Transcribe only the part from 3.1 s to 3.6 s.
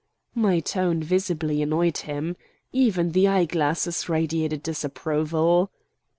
the eye